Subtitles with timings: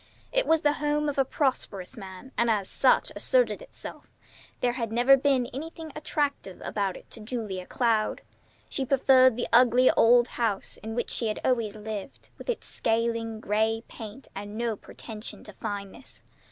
[0.31, 4.07] It was the home of a prosperous man, and as such asserted itself.
[4.59, 8.23] There had never been anything attractive about it to Julia Cloud.
[8.67, 13.39] She preferred the ugly old house in which she had always lived, with its scaling
[13.39, 16.23] gray paint and no pretensions to fineness.